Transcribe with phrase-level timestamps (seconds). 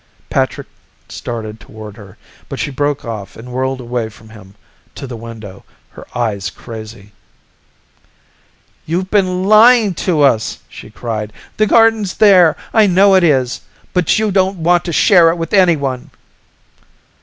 [0.31, 0.65] Patrick
[1.09, 2.17] started toward her,
[2.49, 4.55] but she broke off and whirled away from him
[4.95, 7.11] to the window, her eyes crazy.
[8.87, 11.31] "You've been lying to us," she cried.
[11.57, 12.57] "The garden's there.
[12.73, 13.61] I know it is.
[13.93, 16.09] But you don't want to share it with anyone."